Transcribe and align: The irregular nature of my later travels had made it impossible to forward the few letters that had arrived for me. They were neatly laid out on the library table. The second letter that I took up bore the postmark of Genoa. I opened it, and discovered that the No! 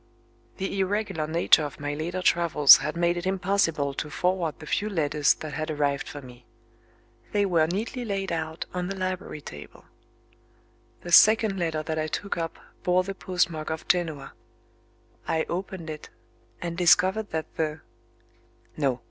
The 0.57 0.79
irregular 0.79 1.27
nature 1.27 1.63
of 1.63 1.79
my 1.79 1.93
later 1.93 2.23
travels 2.23 2.77
had 2.77 2.97
made 2.97 3.17
it 3.17 3.27
impossible 3.27 3.93
to 3.93 4.09
forward 4.09 4.57
the 4.57 4.65
few 4.65 4.89
letters 4.89 5.35
that 5.35 5.53
had 5.53 5.69
arrived 5.69 6.07
for 6.09 6.23
me. 6.23 6.47
They 7.33 7.45
were 7.45 7.67
neatly 7.67 8.03
laid 8.03 8.31
out 8.31 8.65
on 8.73 8.87
the 8.87 8.95
library 8.95 9.41
table. 9.41 9.85
The 11.01 11.11
second 11.11 11.59
letter 11.59 11.83
that 11.83 11.99
I 11.99 12.07
took 12.07 12.35
up 12.35 12.57
bore 12.81 13.03
the 13.03 13.13
postmark 13.13 13.69
of 13.69 13.87
Genoa. 13.87 14.33
I 15.27 15.43
opened 15.47 15.87
it, 15.87 16.09
and 16.63 16.75
discovered 16.75 17.29
that 17.29 17.53
the 17.57 17.81
No! 18.75 18.99